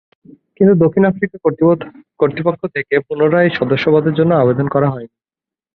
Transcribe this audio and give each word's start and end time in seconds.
কিন্তু 0.57 0.73
দক্ষিণ 0.83 1.03
আফ্রিকা 1.05 1.35
কর্তৃপক্ষ 2.19 2.61
থেকে 2.75 2.95
পুনরায় 3.07 3.49
সদস্যপদের 3.57 4.13
জন্য 4.13 4.31
আবেদন 4.35 4.67
করা 4.67 4.87
হয়নি। 4.89 5.15